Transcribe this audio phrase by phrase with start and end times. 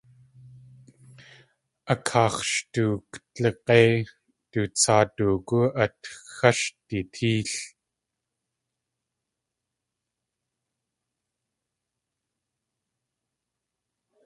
[1.93, 3.93] A kaax̲ sh tukdlig̲éi
[4.51, 5.99] du tsaa doogú at
[6.35, 7.51] xáshdi téel.